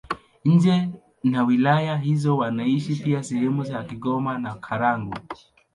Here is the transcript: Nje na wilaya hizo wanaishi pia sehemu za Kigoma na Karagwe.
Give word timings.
Nje 0.45 0.89
na 1.23 1.43
wilaya 1.43 1.97
hizo 1.97 2.37
wanaishi 2.37 2.95
pia 2.95 3.23
sehemu 3.23 3.63
za 3.63 3.83
Kigoma 3.83 4.37
na 4.37 4.55
Karagwe. 4.55 5.19